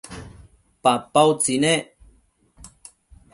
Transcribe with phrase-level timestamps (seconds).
[0.81, 1.83] papa utsi nec